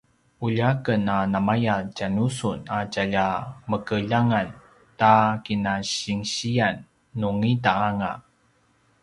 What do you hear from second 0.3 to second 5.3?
ulja aken a namaya tja nu sun a tjalja makeljangan ta